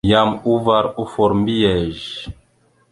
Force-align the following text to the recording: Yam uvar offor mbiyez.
Yam 0.11 0.31
uvar 0.53 0.85
offor 1.03 1.31
mbiyez. 1.39 2.01